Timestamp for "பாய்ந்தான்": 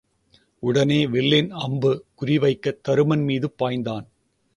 3.59-4.07